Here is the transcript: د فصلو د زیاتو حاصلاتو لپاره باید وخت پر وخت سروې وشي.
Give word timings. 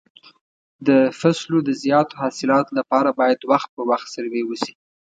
د 0.87 0.89
فصلو 1.19 1.57
د 1.63 1.69
زیاتو 1.83 2.17
حاصلاتو 2.23 2.71
لپاره 2.79 3.09
باید 3.19 3.39
وخت 3.51 3.69
پر 3.75 3.83
وخت 3.91 4.07
سروې 4.15 4.43
وشي. 4.45 4.73